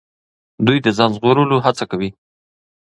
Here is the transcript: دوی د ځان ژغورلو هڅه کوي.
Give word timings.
دوی 0.65 0.77
د 0.81 0.87
ځان 0.97 1.11
ژغورلو 1.15 1.57
هڅه 1.65 1.83
کوي. 1.91 2.09